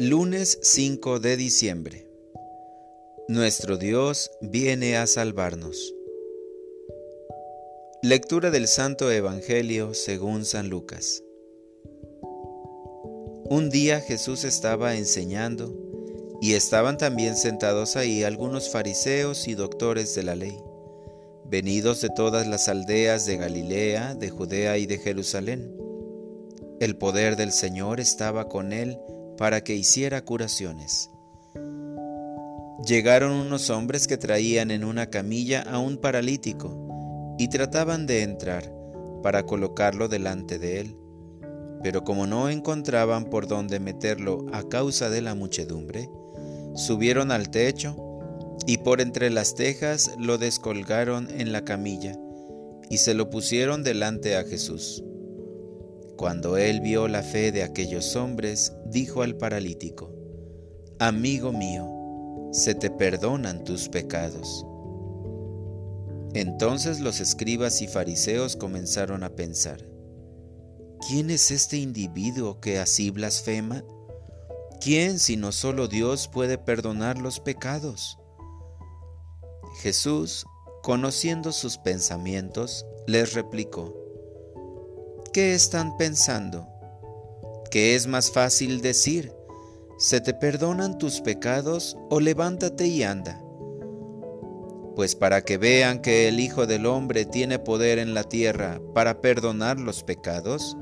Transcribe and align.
Lunes 0.00 0.60
5 0.62 1.18
de 1.18 1.36
diciembre. 1.36 2.06
Nuestro 3.26 3.78
Dios 3.78 4.30
viene 4.40 4.96
a 4.96 5.08
salvarnos. 5.08 5.92
Lectura 8.04 8.52
del 8.52 8.68
Santo 8.68 9.10
Evangelio 9.10 9.94
según 9.94 10.44
San 10.44 10.68
Lucas. 10.68 11.24
Un 13.50 13.70
día 13.70 14.00
Jesús 14.00 14.44
estaba 14.44 14.94
enseñando 14.94 15.76
y 16.40 16.54
estaban 16.54 16.96
también 16.96 17.34
sentados 17.34 17.96
ahí 17.96 18.22
algunos 18.22 18.70
fariseos 18.70 19.48
y 19.48 19.56
doctores 19.56 20.14
de 20.14 20.22
la 20.22 20.36
ley, 20.36 20.56
venidos 21.44 22.00
de 22.02 22.10
todas 22.10 22.46
las 22.46 22.68
aldeas 22.68 23.26
de 23.26 23.36
Galilea, 23.36 24.14
de 24.14 24.30
Judea 24.30 24.78
y 24.78 24.86
de 24.86 24.98
Jerusalén. 24.98 25.76
El 26.78 26.96
poder 26.96 27.34
del 27.34 27.50
Señor 27.50 27.98
estaba 27.98 28.48
con 28.48 28.72
él 28.72 28.96
para 29.38 29.62
que 29.62 29.74
hiciera 29.74 30.24
curaciones. 30.24 31.10
Llegaron 32.84 33.32
unos 33.32 33.70
hombres 33.70 34.06
que 34.06 34.18
traían 34.18 34.70
en 34.70 34.84
una 34.84 35.10
camilla 35.10 35.62
a 35.62 35.78
un 35.78 35.96
paralítico 35.96 37.36
y 37.38 37.48
trataban 37.48 38.06
de 38.06 38.22
entrar 38.22 38.72
para 39.22 39.44
colocarlo 39.46 40.08
delante 40.08 40.58
de 40.58 40.80
él. 40.80 40.96
Pero 41.82 42.02
como 42.02 42.26
no 42.26 42.48
encontraban 42.48 43.24
por 43.24 43.46
dónde 43.46 43.78
meterlo 43.78 44.44
a 44.52 44.68
causa 44.68 45.08
de 45.10 45.22
la 45.22 45.34
muchedumbre, 45.34 46.10
subieron 46.74 47.30
al 47.30 47.50
techo 47.50 47.96
y 48.66 48.78
por 48.78 49.00
entre 49.00 49.30
las 49.30 49.54
tejas 49.54 50.14
lo 50.18 50.38
descolgaron 50.38 51.28
en 51.30 51.52
la 51.52 51.64
camilla 51.64 52.16
y 52.90 52.98
se 52.98 53.14
lo 53.14 53.30
pusieron 53.30 53.84
delante 53.84 54.36
a 54.36 54.44
Jesús. 54.44 55.04
Cuando 56.18 56.56
él 56.56 56.80
vio 56.80 57.06
la 57.06 57.22
fe 57.22 57.52
de 57.52 57.62
aquellos 57.62 58.16
hombres, 58.16 58.72
dijo 58.86 59.22
al 59.22 59.36
paralítico, 59.36 60.12
Amigo 60.98 61.52
mío, 61.52 61.88
se 62.50 62.74
te 62.74 62.90
perdonan 62.90 63.62
tus 63.62 63.88
pecados. 63.88 64.66
Entonces 66.34 66.98
los 66.98 67.20
escribas 67.20 67.82
y 67.82 67.86
fariseos 67.86 68.56
comenzaron 68.56 69.22
a 69.22 69.36
pensar, 69.36 69.88
¿quién 71.06 71.30
es 71.30 71.52
este 71.52 71.76
individuo 71.76 72.58
que 72.58 72.80
así 72.80 73.10
blasfema? 73.10 73.84
¿Quién 74.80 75.20
sino 75.20 75.52
solo 75.52 75.86
Dios 75.86 76.26
puede 76.26 76.58
perdonar 76.58 77.18
los 77.18 77.38
pecados? 77.38 78.18
Jesús, 79.82 80.44
conociendo 80.82 81.52
sus 81.52 81.78
pensamientos, 81.78 82.84
les 83.06 83.34
replicó, 83.34 84.07
¿Qué 85.30 85.54
están 85.54 85.98
pensando? 85.98 86.66
¿Qué 87.70 87.94
es 87.94 88.06
más 88.06 88.30
fácil 88.30 88.80
decir? 88.80 89.34
¿Se 89.98 90.22
te 90.22 90.32
perdonan 90.32 90.96
tus 90.96 91.20
pecados 91.20 91.98
o 92.08 92.18
levántate 92.18 92.86
y 92.86 93.02
anda? 93.02 93.38
Pues 94.96 95.14
para 95.14 95.42
que 95.42 95.58
vean 95.58 96.00
que 96.00 96.28
el 96.28 96.40
Hijo 96.40 96.66
del 96.66 96.86
Hombre 96.86 97.26
tiene 97.26 97.58
poder 97.58 97.98
en 97.98 98.14
la 98.14 98.24
tierra 98.24 98.80
para 98.94 99.20
perdonar 99.20 99.78
los 99.78 100.02
pecados, 100.02 100.78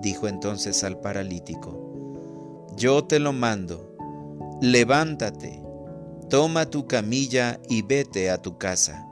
dijo 0.00 0.26
entonces 0.26 0.82
al 0.82 0.98
paralítico, 0.98 2.66
yo 2.76 3.04
te 3.04 3.18
lo 3.18 3.34
mando, 3.34 3.94
levántate, 4.62 5.62
toma 6.30 6.70
tu 6.70 6.86
camilla 6.86 7.60
y 7.68 7.82
vete 7.82 8.30
a 8.30 8.40
tu 8.40 8.56
casa. 8.56 9.06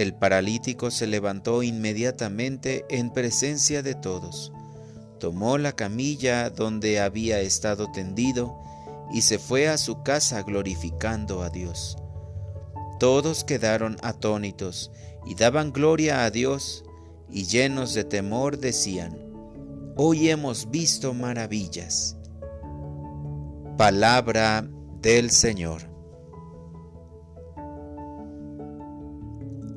El 0.00 0.14
paralítico 0.14 0.90
se 0.90 1.06
levantó 1.06 1.62
inmediatamente 1.62 2.86
en 2.88 3.10
presencia 3.10 3.82
de 3.82 3.94
todos, 3.94 4.50
tomó 5.18 5.58
la 5.58 5.72
camilla 5.72 6.48
donde 6.48 7.00
había 7.00 7.40
estado 7.40 7.92
tendido 7.92 8.56
y 9.12 9.20
se 9.20 9.38
fue 9.38 9.68
a 9.68 9.76
su 9.76 10.02
casa 10.02 10.42
glorificando 10.42 11.42
a 11.42 11.50
Dios. 11.50 11.98
Todos 12.98 13.44
quedaron 13.44 13.98
atónitos 14.00 14.90
y 15.26 15.34
daban 15.34 15.70
gloria 15.70 16.24
a 16.24 16.30
Dios 16.30 16.82
y 17.28 17.44
llenos 17.44 17.92
de 17.92 18.04
temor 18.04 18.56
decían, 18.56 19.18
Hoy 19.96 20.30
hemos 20.30 20.70
visto 20.70 21.12
maravillas. 21.12 22.16
Palabra 23.76 24.66
del 25.02 25.30
Señor. 25.30 25.89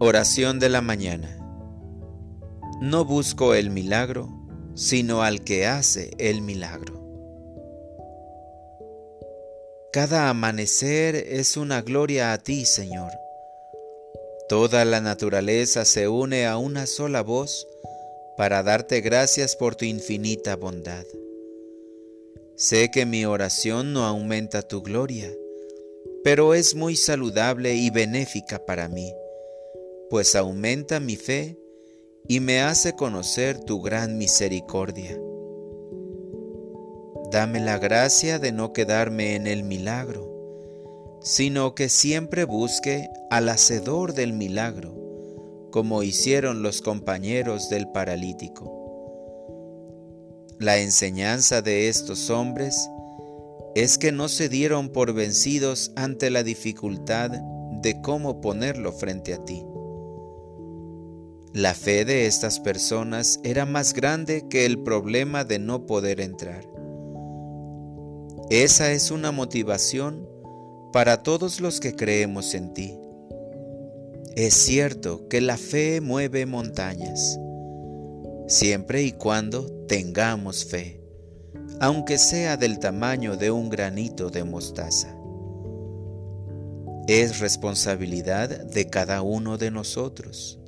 Oración 0.00 0.58
de 0.58 0.68
la 0.70 0.80
mañana. 0.80 1.38
No 2.80 3.04
busco 3.04 3.54
el 3.54 3.70
milagro, 3.70 4.28
sino 4.74 5.22
al 5.22 5.44
que 5.44 5.66
hace 5.66 6.10
el 6.18 6.42
milagro. 6.42 7.00
Cada 9.92 10.28
amanecer 10.28 11.14
es 11.14 11.56
una 11.56 11.80
gloria 11.80 12.32
a 12.32 12.38
ti, 12.38 12.64
Señor. 12.64 13.12
Toda 14.48 14.84
la 14.84 15.00
naturaleza 15.00 15.84
se 15.84 16.08
une 16.08 16.44
a 16.46 16.58
una 16.58 16.86
sola 16.86 17.22
voz 17.22 17.64
para 18.36 18.64
darte 18.64 19.00
gracias 19.00 19.54
por 19.54 19.76
tu 19.76 19.84
infinita 19.84 20.56
bondad. 20.56 21.04
Sé 22.56 22.90
que 22.90 23.06
mi 23.06 23.26
oración 23.26 23.92
no 23.92 24.06
aumenta 24.06 24.62
tu 24.62 24.82
gloria, 24.82 25.30
pero 26.24 26.52
es 26.52 26.74
muy 26.74 26.96
saludable 26.96 27.76
y 27.76 27.90
benéfica 27.90 28.58
para 28.66 28.88
mí 28.88 29.14
pues 30.10 30.34
aumenta 30.34 31.00
mi 31.00 31.16
fe 31.16 31.58
y 32.28 32.40
me 32.40 32.60
hace 32.60 32.94
conocer 32.94 33.60
tu 33.60 33.82
gran 33.82 34.16
misericordia. 34.16 35.18
Dame 37.30 37.60
la 37.60 37.78
gracia 37.78 38.38
de 38.38 38.52
no 38.52 38.72
quedarme 38.72 39.34
en 39.34 39.46
el 39.46 39.64
milagro, 39.64 41.18
sino 41.22 41.74
que 41.74 41.88
siempre 41.88 42.44
busque 42.44 43.08
al 43.30 43.48
hacedor 43.48 44.14
del 44.14 44.32
milagro, 44.32 44.94
como 45.70 46.02
hicieron 46.02 46.62
los 46.62 46.80
compañeros 46.80 47.68
del 47.68 47.88
paralítico. 47.88 48.84
La 50.60 50.78
enseñanza 50.78 51.62
de 51.62 51.88
estos 51.88 52.30
hombres 52.30 52.88
es 53.74 53.98
que 53.98 54.12
no 54.12 54.28
se 54.28 54.48
dieron 54.48 54.90
por 54.90 55.12
vencidos 55.12 55.90
ante 55.96 56.30
la 56.30 56.44
dificultad 56.44 57.30
de 57.82 58.00
cómo 58.00 58.40
ponerlo 58.40 58.92
frente 58.92 59.34
a 59.34 59.44
ti. 59.44 59.64
La 61.54 61.72
fe 61.72 62.04
de 62.04 62.26
estas 62.26 62.58
personas 62.58 63.38
era 63.44 63.64
más 63.64 63.94
grande 63.94 64.48
que 64.48 64.66
el 64.66 64.82
problema 64.82 65.44
de 65.44 65.60
no 65.60 65.86
poder 65.86 66.20
entrar. 66.20 66.68
Esa 68.50 68.90
es 68.90 69.12
una 69.12 69.30
motivación 69.30 70.28
para 70.92 71.22
todos 71.22 71.60
los 71.60 71.78
que 71.78 71.94
creemos 71.94 72.54
en 72.54 72.74
ti. 72.74 72.98
Es 74.34 74.54
cierto 74.54 75.28
que 75.28 75.40
la 75.40 75.56
fe 75.56 76.00
mueve 76.00 76.44
montañas, 76.44 77.38
siempre 78.48 79.04
y 79.04 79.12
cuando 79.12 79.86
tengamos 79.86 80.64
fe, 80.64 81.00
aunque 81.78 82.18
sea 82.18 82.56
del 82.56 82.80
tamaño 82.80 83.36
de 83.36 83.52
un 83.52 83.70
granito 83.70 84.28
de 84.28 84.42
mostaza. 84.42 85.16
Es 87.06 87.38
responsabilidad 87.38 88.48
de 88.48 88.90
cada 88.90 89.22
uno 89.22 89.56
de 89.56 89.70
nosotros 89.70 90.58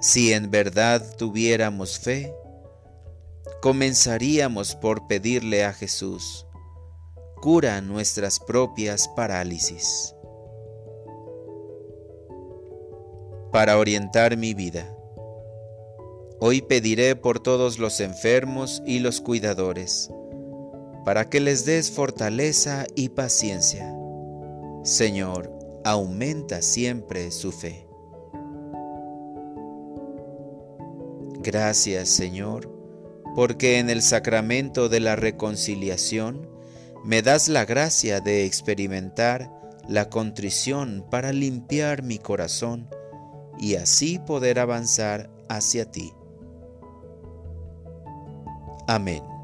si 0.00 0.32
en 0.32 0.50
verdad 0.50 1.02
tuviéramos 1.16 1.98
fe, 1.98 2.32
comenzaríamos 3.60 4.76
por 4.76 5.06
pedirle 5.08 5.64
a 5.64 5.72
Jesús, 5.72 6.46
cura 7.40 7.80
nuestras 7.80 8.38
propias 8.38 9.08
parálisis. 9.08 10.14
Para 13.50 13.78
orientar 13.78 14.36
mi 14.36 14.54
vida, 14.54 14.94
hoy 16.38 16.62
pediré 16.62 17.16
por 17.16 17.40
todos 17.40 17.78
los 17.78 18.00
enfermos 18.00 18.82
y 18.86 19.00
los 19.00 19.20
cuidadores, 19.20 20.10
para 21.04 21.28
que 21.28 21.40
les 21.40 21.64
des 21.64 21.90
fortaleza 21.90 22.86
y 22.94 23.08
paciencia. 23.08 23.92
Señor, 24.84 25.52
aumenta 25.84 26.62
siempre 26.62 27.30
su 27.30 27.50
fe. 27.50 27.87
Gracias 31.50 32.10
Señor, 32.10 32.70
porque 33.34 33.78
en 33.78 33.88
el 33.88 34.02
sacramento 34.02 34.90
de 34.90 35.00
la 35.00 35.16
reconciliación 35.16 36.46
me 37.06 37.22
das 37.22 37.48
la 37.48 37.64
gracia 37.64 38.20
de 38.20 38.44
experimentar 38.44 39.50
la 39.88 40.10
contrición 40.10 41.06
para 41.10 41.32
limpiar 41.32 42.02
mi 42.02 42.18
corazón 42.18 42.90
y 43.58 43.76
así 43.76 44.18
poder 44.18 44.58
avanzar 44.58 45.30
hacia 45.48 45.90
ti. 45.90 46.12
Amén. 48.86 49.37